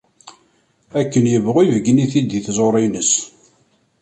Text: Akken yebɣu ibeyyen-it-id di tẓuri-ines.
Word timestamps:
Akken 0.99 1.25
yebɣu 1.33 1.59
ibeyyen-it-id 1.63 2.25
di 2.31 2.39
tẓuri-ines. 2.45 3.11